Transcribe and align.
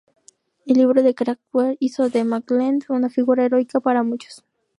El 0.65 0.79
libro 0.79 1.03
de 1.03 1.13
Krakauer 1.13 1.77
hizo 1.79 2.09
de 2.09 2.23
McCandless 2.23 2.89
una 2.89 3.11
figura 3.11 3.45
heroica 3.45 3.79
para 3.79 4.01
muchos. 4.01 4.43